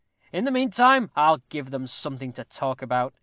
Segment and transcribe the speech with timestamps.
[0.33, 3.13] In the mean time I'll give them something to talk about.